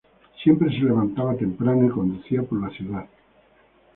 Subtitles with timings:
[0.43, 3.05] Siempre se levantaba temprano y conducía por la ciudad".